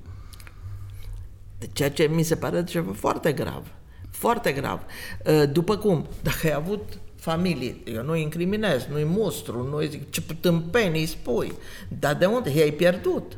[1.74, 3.63] Ceea ce mi se pare ceva foarte grav.
[4.10, 4.82] Foarte grav.
[5.26, 10.22] Uh, După cum, dacă ai avut familii, eu nu incriminez, nu-i mustru, nu zic ce
[10.39, 11.54] tâmpenii spui,
[12.00, 12.50] dar de unde?
[12.50, 13.38] I-ai pierdut.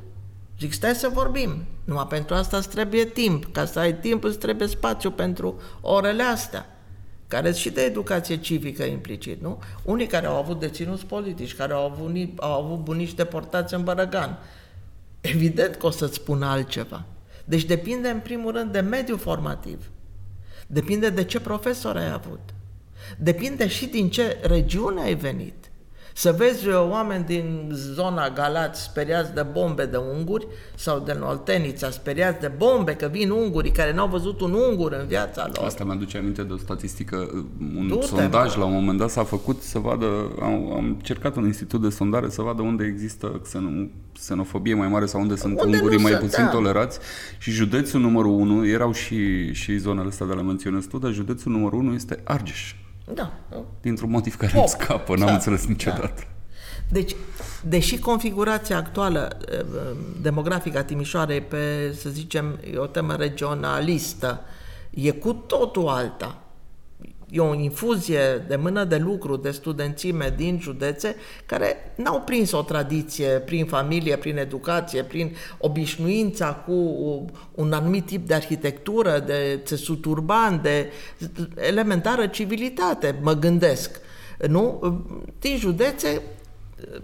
[0.59, 1.63] Zic, stai să vorbim.
[1.83, 3.53] Numai pentru asta îți trebuie timp.
[3.53, 6.65] Ca să ai timp îți trebuie spațiu pentru orele astea
[7.27, 9.59] care și de educație civică implicit, nu?
[9.83, 13.83] Unii care au avut deținuți politici, care au avut, ni- au avut bunici deportați în
[13.83, 14.39] Bărăgan,
[15.21, 17.05] evident că o să-ți spună altceva.
[17.49, 19.89] Deci depinde în primul rând de mediul formativ.
[20.67, 22.39] Depinde de ce profesor ai avut.
[23.17, 25.68] Depinde și din ce regiune ai venit.
[26.19, 31.89] Să vezi uh, oameni din zona Galați speriați de bombe de unguri sau de Oltenița
[31.89, 35.65] speriați de bombe că vin ungurii care n-au văzut un ungur în viața lor.
[35.65, 37.45] Asta mi-aduce aminte de o statistică,
[37.77, 38.61] un Du-te, sondaj mă.
[38.61, 42.29] la un moment dat s-a făcut să vadă, am, am cercat un institut de sondare
[42.29, 43.69] să vadă unde există xeno,
[44.13, 46.49] xenofobie mai mare sau unde sunt Unde ungurii nu mai sunt, puțin da.
[46.49, 46.99] tolerați
[47.37, 51.51] și județul numărul 1, erau și, și zonele astea de la menționez tu, dar județul
[51.51, 52.73] numărul 1 este Argeș.
[53.13, 53.33] Da.
[53.81, 54.61] Dintr-un motiv care Pop.
[54.61, 56.23] îmi scapă, n-am Da, înțeles niciodată.
[56.91, 57.15] Deci,
[57.63, 59.65] deși configurația actuală eh,
[60.21, 64.41] demografică a Timișoarei pe, să zicem, e o temă regionalistă,
[64.89, 66.41] e cu totul alta.
[67.31, 71.15] E o infuzie de mână de lucru, de studențime din județe
[71.45, 76.73] care n-au prins o tradiție prin familie, prin educație, prin obișnuința cu
[77.51, 80.91] un anumit tip de arhitectură, de țesut urban, de
[81.55, 83.99] elementară civilitate, mă gândesc.
[84.47, 84.97] Nu?
[85.39, 86.21] Din județe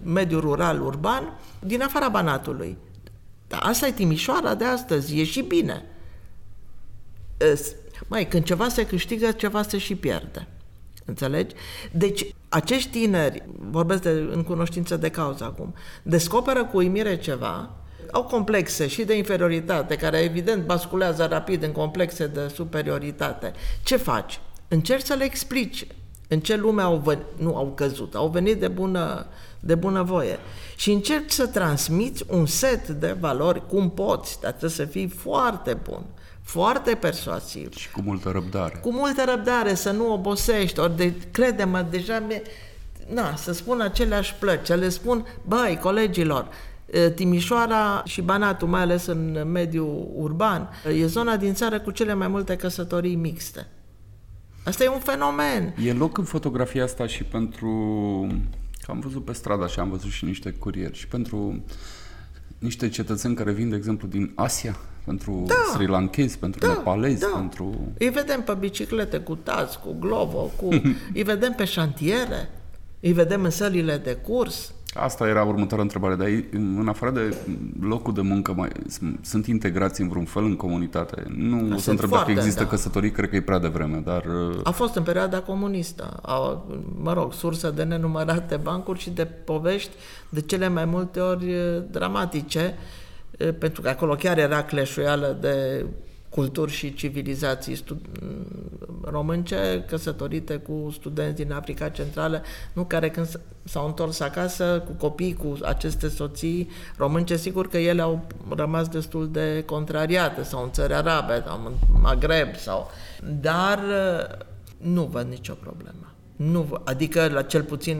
[0.02, 2.76] mediul rural, urban, din afara Banatului.
[3.48, 5.84] Dar asta e Timișoara de astăzi, e și bine.
[8.00, 10.46] Es- Mai, când ceva se câștigă, ceva se și pierde.
[11.04, 11.54] Înțelegi?
[11.92, 17.70] Deci, acești tineri, vorbesc de, în cunoștință de cauză acum, descoperă cu uimire ceva,
[18.12, 23.52] au complexe și de inferioritate, care evident basculează rapid în complexe de superioritate.
[23.82, 24.40] Ce faci?
[24.68, 25.86] Încerci să le explici
[26.28, 29.26] în ce lume au venit, nu au căzut, au venit de bună,
[29.60, 30.38] de bună voie.
[30.76, 35.78] Și încerci să transmiți un set de valori cum poți, dar trebuie să fii foarte
[35.82, 36.04] bun,
[36.46, 37.74] foarte persuasiv.
[37.74, 38.78] Și cu multă răbdare.
[38.82, 40.80] Cu multă răbdare, să nu obosești.
[40.80, 42.42] Ori de, crede-mă, deja mi
[43.12, 46.48] na, să spun aceleași plăci, să le spun, băi, colegilor,
[47.14, 52.28] Timișoara și Banatul, mai ales în mediul urban, e zona din țară cu cele mai
[52.28, 53.66] multe căsătorii mixte.
[54.64, 55.74] Asta e un fenomen.
[55.84, 57.68] E loc în fotografia asta și pentru...
[58.86, 61.64] Am văzut pe stradă și am văzut și niște curieri și pentru
[62.58, 64.76] niște cetățeni care vin, de exemplu, din Asia,
[65.06, 65.54] pentru da.
[65.72, 67.30] sri lankezi, pentru da, nepalezi, da.
[67.34, 67.92] pentru...
[67.98, 70.68] Îi vedem pe biciclete cu tați, cu glovo, cu...
[71.14, 72.50] îi vedem pe șantiere,
[73.00, 77.36] îi vedem în sălile de curs, Asta era următoarea întrebare, dar în afară de
[77.80, 78.68] locul de muncă, mai,
[79.20, 81.24] sunt integrați în vreun fel în comunitate?
[81.36, 82.68] Nu o să întreb dacă există da.
[82.68, 84.24] căsătorii, cred că e prea devreme, dar...
[84.24, 86.18] Uh, A fost în perioada comunistă.
[86.22, 86.64] A,
[87.02, 89.90] mă rog, sursă de nenumărate bancuri și de povești
[90.28, 93.04] de cele mai multe ori uh, dramatice, uh,
[93.58, 95.84] pentru că acolo chiar era cleșuială de
[96.28, 98.06] culturi și civilizații stud-
[99.04, 105.34] românce căsătorite cu studenți din Africa Centrală, nu care când s-au întors acasă cu copii,
[105.34, 110.94] cu aceste soții românce, sigur că ele au rămas destul de contrariate, sau în țări
[110.94, 112.90] arabe, sau în Maghreb, sau...
[113.40, 113.80] dar
[114.76, 116.12] nu văd nicio problemă.
[116.36, 117.98] Nu, adică, la cel puțin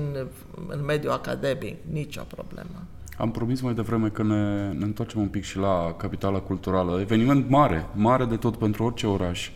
[0.68, 2.87] în mediul academic, nicio problemă.
[3.18, 7.00] Am promis mai devreme că ne, ne întoarcem un pic și la capitala culturală.
[7.00, 9.50] Eveniment mare, mare de tot pentru orice oraș.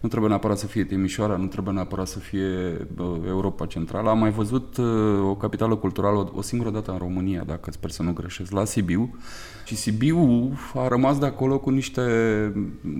[0.00, 2.86] Nu trebuie neapărat să fie Timișoara, nu trebuie neapărat să fie
[3.26, 4.10] Europa Centrală.
[4.10, 4.86] Am mai văzut uh,
[5.28, 8.64] o capitală culturală o, o singură dată în România, dacă sper să nu greșesc, la
[8.64, 9.16] Sibiu.
[9.64, 12.02] Și Sibiu a rămas de acolo cu niște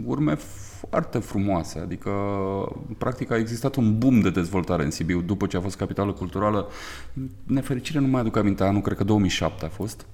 [0.05, 0.37] urme
[0.89, 2.11] foarte frumoase, adică
[2.99, 6.69] practic a existat un boom de dezvoltare în Sibiu după ce a fost capitală culturală.
[7.43, 10.07] Nefericire nu mai aduc aminte, anul cred că 2007 a fost.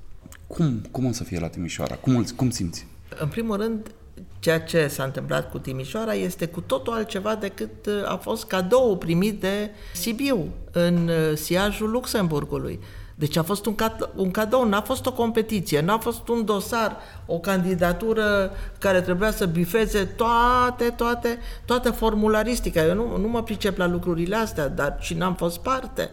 [0.47, 1.95] Cum, cum o să fie la Timișoara?
[1.95, 2.87] Cum, cum simți?
[3.21, 3.91] În primul rând,
[4.39, 8.97] ceea ce s-a întâmplat cu Timișoara este cu totul altceva decât uh, a fost cadou
[8.97, 12.81] primit de Sibiu în uh, siajul Luxemburgului.
[13.19, 16.97] Deci a fost un, cad- un cadou, n-a fost o competiție, n-a fost un dosar,
[17.27, 22.85] o candidatură care trebuia să bifeze toate, toate, toată formularistica.
[22.85, 26.11] Eu nu, nu mă pricep la lucrurile astea, dar și n-am fost parte.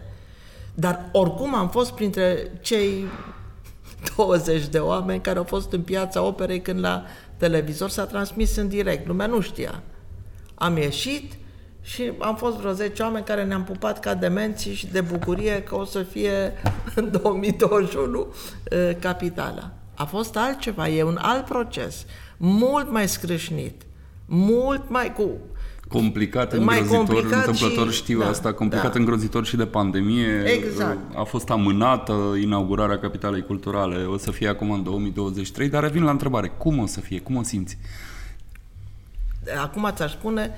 [0.74, 3.04] Dar oricum am fost printre cei
[4.16, 7.04] 20 de oameni care au fost în piața operei când la
[7.36, 9.06] televizor s-a transmis în direct.
[9.06, 9.82] Lumea nu știa.
[10.54, 11.32] Am ieșit,
[11.86, 15.74] și am fost vreo 10 oameni care ne-am pupat ca demenții și de bucurie că
[15.74, 16.52] o să fie
[16.94, 18.34] în 2021
[18.98, 19.72] capitala.
[19.94, 22.04] A fost altceva, e un alt proces,
[22.36, 23.82] mult mai scrâșnit,
[24.26, 25.30] mult mai cu
[25.88, 28.98] complicat, mai îngrozitor, complicat întâmplător și, știu da, asta, complicat, da.
[28.98, 30.42] îngrozitor și de pandemie.
[30.44, 30.98] Exact.
[31.16, 36.10] A fost amânată inaugurarea Capitalei Culturale, o să fie acum în 2023, dar revin la
[36.10, 37.78] întrebare, cum o să fie, cum o simți?
[39.62, 40.50] Acum ți-aș spune,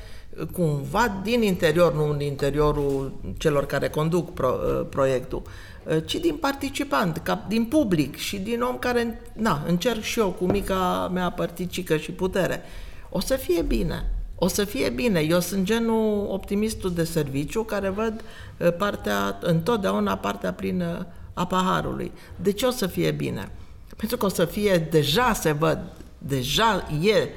[0.52, 5.42] cumva din interior, nu în interiorul celor care conduc pro, uh, proiectul,
[5.84, 10.30] uh, ci din participant, ca, din public și din om care, na, încerc și eu
[10.30, 12.62] cu mica mea părticică și putere.
[13.10, 14.10] O să fie bine.
[14.34, 15.20] O să fie bine.
[15.20, 18.20] Eu sunt genul optimistul de serviciu care văd
[18.58, 22.12] uh, partea, întotdeauna partea plină a paharului.
[22.36, 23.50] De ce o să fie bine?
[23.96, 25.78] Pentru că o să fie, deja se văd,
[26.18, 27.28] deja e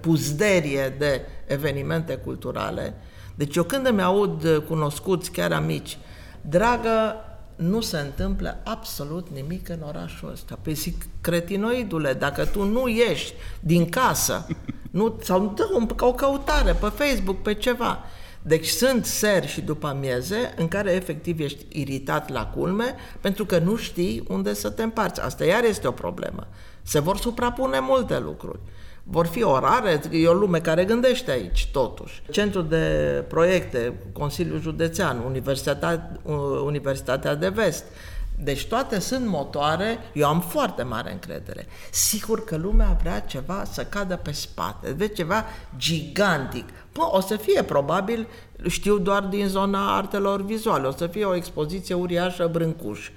[0.00, 2.94] puzderie de evenimente culturale.
[3.34, 5.98] Deci eu când îmi aud cunoscuți, chiar amici,
[6.40, 7.14] dragă,
[7.56, 10.58] nu se întâmplă absolut nimic în orașul ăsta.
[10.62, 14.46] Păi zic, cretinoidule, dacă tu nu ieși din casă,
[14.90, 17.98] nu, sau dă o, o căutare pe Facebook, pe ceva.
[18.42, 23.58] Deci sunt seri și după amieze în care efectiv ești iritat la culme pentru că
[23.58, 25.20] nu știi unde să te împarți.
[25.20, 26.46] Asta iar este o problemă.
[26.82, 28.58] Se vor suprapune multe lucruri
[29.10, 32.22] vor fi orare, e o lume care gândește aici, totuși.
[32.30, 32.84] Centrul de
[33.28, 36.20] proiecte, Consiliul Județean, Universitatea,
[36.64, 37.84] Universitatea de Vest,
[38.40, 41.66] deci toate sunt motoare, eu am foarte mare încredere.
[41.90, 45.44] Sigur că lumea vrea ceva să cadă pe spate, vezi ceva
[45.76, 46.68] gigantic.
[46.92, 48.26] Bă, o să fie probabil,
[48.66, 53.10] știu doar din zona artelor vizuale, o să fie o expoziție uriașă Brâncuș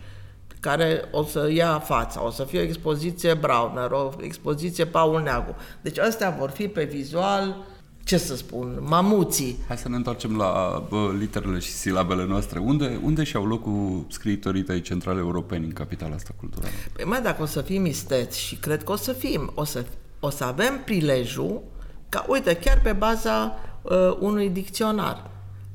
[0.61, 5.55] care o să ia fața, o să fie o expoziție Browner, o expoziție Paul Neagu.
[5.81, 7.55] Deci astea vor fi pe vizual,
[8.03, 9.57] ce să spun, mamuții.
[9.67, 12.59] Hai să ne întoarcem la bă, literele și silabele noastre.
[12.59, 16.73] Unde, unde și-au locul scriitorii tăi centrale europeni în capitala asta culturală?
[16.93, 19.85] Păi mai dacă o să fim isteți și cred că o să fim, o să,
[20.19, 21.61] o să avem prilejul
[22.09, 25.30] ca, uite, chiar pe baza uh, unui dicționar,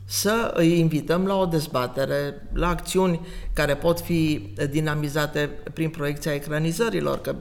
[0.08, 7.20] să îi invităm la o dezbatere, la acțiuni care pot fi dinamizate prin proiecția ecranizărilor,
[7.20, 7.36] că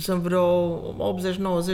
[0.00, 0.78] sunt vreo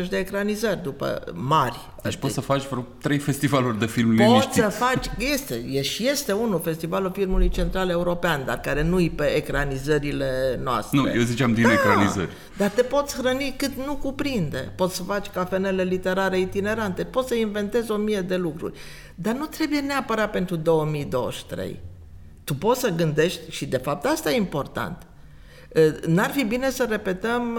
[0.04, 1.76] 80-90 de ecranizări după mari.
[2.02, 4.52] Deci poți să faci vreo trei festivaluri de film Poți liniștit.
[4.52, 9.24] să faci, este, e, și este unul, Festivalul Filmului Central European, dar care nu-i pe
[9.24, 10.98] ecranizările noastre.
[10.98, 12.28] Nu, eu ziceam din ecranizări.
[12.56, 14.72] Dar te poți hrăni cât nu cuprinde.
[14.76, 18.78] Poți să faci cafenele literare itinerante, poți să inventezi o mie de lucruri.
[19.14, 21.80] Dar nu trebuie neapărat pentru 2023.
[22.44, 25.06] Tu poți să gândești, și de fapt asta e important,
[26.06, 27.58] N-ar fi bine să repetăm,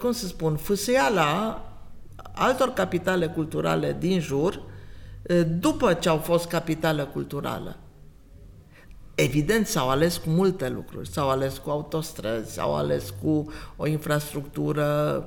[0.00, 1.62] cum să spun, fâsâiala
[2.32, 4.62] altor capitale culturale din jur
[5.58, 7.76] după ce au fost capitală culturală.
[9.14, 11.08] Evident, s-au ales cu multe lucruri.
[11.08, 15.24] S-au ales cu autostrăzi, s-au ales cu o infrastructură,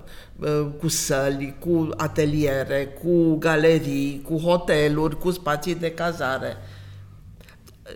[0.80, 6.58] cu săli, cu ateliere, cu galerii, cu hoteluri, cu spații de cazare.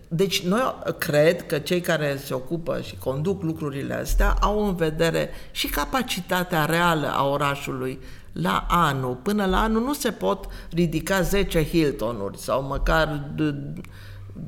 [0.08, 5.30] Deci, noi cred că cei care se ocupă și conduc lucrurile astea au în vedere
[5.52, 8.00] și capacitatea reală a orașului
[8.34, 9.16] la anul.
[9.16, 13.30] Până la anul nu se pot ridica 10 Hiltonuri sau măcar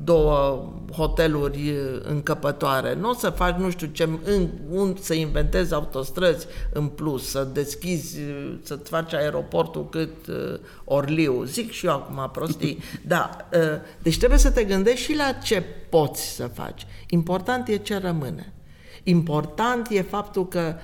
[0.04, 2.94] două hoteluri încăpătoare.
[2.94, 7.48] Nu o să faci nu știu ce, în, un, să inventezi autostrăzi în plus, să
[7.52, 8.18] deschizi,
[8.62, 11.44] să-ți faci aeroportul cât uh, Orliu.
[11.44, 12.78] Zic și eu acum prostii.
[13.06, 13.60] Da, uh,
[14.02, 16.86] deci trebuie să te gândești și la ce poți să faci.
[17.08, 18.52] Important e ce rămâne.
[19.02, 20.80] Important e faptul că uh,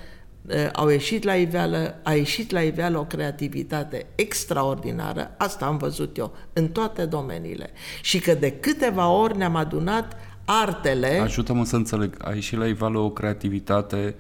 [0.73, 6.37] au ieșit la iveală, a ieșit la iveală o creativitate extraordinară, asta am văzut eu,
[6.53, 7.71] în toate domeniile.
[8.03, 11.19] Și că de câteva ori ne-am adunat artele...
[11.19, 14.15] Ajută-mă să înțeleg, a ieșit la iveală o creativitate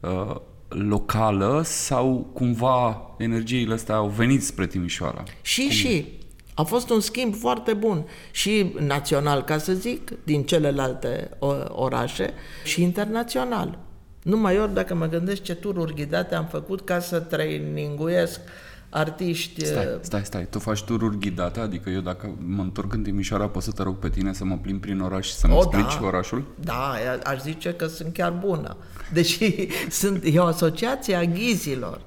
[0.00, 0.36] uh,
[0.68, 5.22] locală sau cumva energiile astea au venit spre Timișoara?
[5.42, 5.70] Și, Cum?
[5.70, 6.14] și.
[6.54, 11.30] A fost un schimb foarte bun și național, ca să zic, din celelalte
[11.68, 12.32] orașe
[12.64, 13.78] și internațional.
[14.26, 18.40] Numai ori dacă mă gândesc ce tururi ghidate am făcut ca să traininguiesc
[18.88, 19.64] artiști...
[19.64, 20.46] Stai, uh, stai, stai.
[20.50, 21.60] Tu faci tururi ghidate?
[21.60, 24.58] Adică eu dacă mă întorc în Timișoara pot să te rog pe tine să mă
[24.62, 26.06] plimb prin oraș și să-mi o, explici da.
[26.06, 26.44] orașul?
[26.54, 28.76] Da, aș zice că sunt chiar bună.
[29.12, 29.68] Deși
[30.00, 32.00] sunt, e o asociație a ghizilor.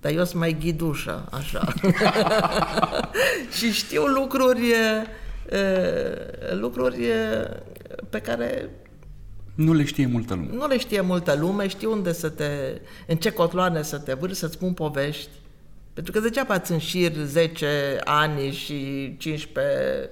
[0.00, 1.72] Dar eu sunt mai ghidușă, așa.
[3.56, 4.72] și știu lucruri,
[6.60, 7.00] lucruri
[8.10, 8.70] pe care
[9.56, 10.48] nu le știe multă lume.
[10.52, 14.38] Nu le știe multă lume, știu unde să te, în ce cotloane să te vârți,
[14.38, 15.28] să-ți spun povești.
[15.92, 20.10] Pentru că degeaba îți înșir 10 ani și 15,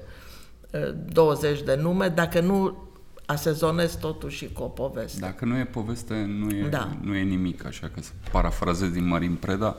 [1.06, 2.88] 20 de nume, dacă nu
[3.26, 5.18] asezonezi totul și cu o poveste.
[5.20, 6.96] Dacă nu e poveste, nu e, da.
[7.00, 9.76] nu e nimic, așa că să parafrazez din Marin Preda.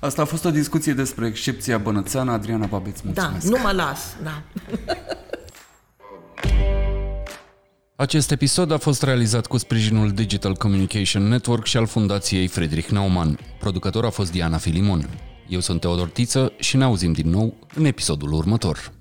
[0.00, 2.32] Asta a fost o discuție despre excepția bănățeană.
[2.32, 3.46] Adriana Babeț, da, mulțumesc.
[3.46, 4.42] Da, nu mă las, da.
[8.02, 13.38] Acest episod a fost realizat cu sprijinul Digital Communication Network și al Fundației Friedrich Naumann.
[13.58, 15.08] Producător a fost Diana Filimon.
[15.48, 18.92] Eu sunt Teodor Tiță și ne auzim din nou în episodul următor.